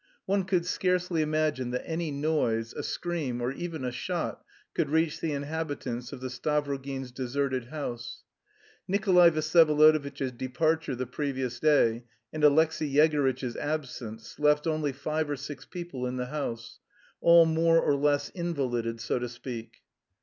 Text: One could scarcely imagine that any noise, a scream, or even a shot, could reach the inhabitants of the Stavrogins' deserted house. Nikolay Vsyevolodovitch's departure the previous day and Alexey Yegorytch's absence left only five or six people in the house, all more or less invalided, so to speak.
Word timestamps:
One 0.25 0.45
could 0.45 0.65
scarcely 0.65 1.21
imagine 1.21 1.69
that 1.69 1.87
any 1.87 2.09
noise, 2.09 2.73
a 2.73 2.81
scream, 2.81 3.39
or 3.39 3.51
even 3.51 3.85
a 3.85 3.91
shot, 3.91 4.43
could 4.73 4.89
reach 4.89 5.19
the 5.21 5.31
inhabitants 5.31 6.11
of 6.11 6.21
the 6.21 6.27
Stavrogins' 6.29 7.11
deserted 7.13 7.65
house. 7.65 8.23
Nikolay 8.87 9.29
Vsyevolodovitch's 9.29 10.31
departure 10.31 10.95
the 10.95 11.05
previous 11.05 11.59
day 11.59 12.05
and 12.33 12.43
Alexey 12.43 12.91
Yegorytch's 12.91 13.55
absence 13.55 14.39
left 14.39 14.65
only 14.65 14.91
five 14.91 15.29
or 15.29 15.35
six 15.35 15.67
people 15.67 16.07
in 16.07 16.17
the 16.17 16.25
house, 16.25 16.79
all 17.21 17.45
more 17.45 17.79
or 17.79 17.93
less 17.93 18.29
invalided, 18.29 18.99
so 18.99 19.19
to 19.19 19.29
speak. 19.29 19.83